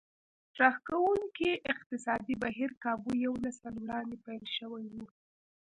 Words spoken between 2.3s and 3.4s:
بهير کابو یو